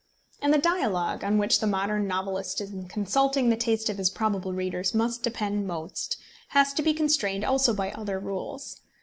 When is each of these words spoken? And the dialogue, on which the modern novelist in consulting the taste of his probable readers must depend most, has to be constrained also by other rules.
And 0.41 0.51
the 0.51 0.57
dialogue, 0.57 1.23
on 1.23 1.37
which 1.37 1.59
the 1.59 1.67
modern 1.67 2.07
novelist 2.07 2.59
in 2.59 2.87
consulting 2.87 3.49
the 3.49 3.55
taste 3.55 3.87
of 3.87 3.99
his 3.99 4.09
probable 4.09 4.51
readers 4.51 4.95
must 4.95 5.21
depend 5.21 5.67
most, 5.67 6.17
has 6.47 6.73
to 6.73 6.81
be 6.81 6.91
constrained 6.95 7.45
also 7.45 7.71
by 7.71 7.91
other 7.91 8.17
rules. 8.19 8.81